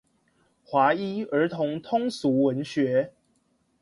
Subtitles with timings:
[0.65, 3.13] 華一兒童通俗文學